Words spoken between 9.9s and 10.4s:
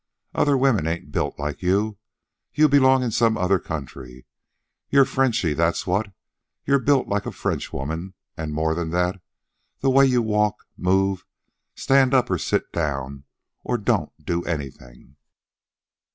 way you